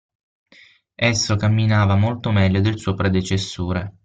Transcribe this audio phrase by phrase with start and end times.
[0.97, 3.97] Esso camminava molto meglio del suo predecessore.